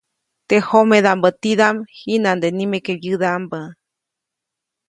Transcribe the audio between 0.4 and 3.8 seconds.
Teʼ jomedaʼmbä tidaʼm, jiʼnande nimeke wyädaʼmbä.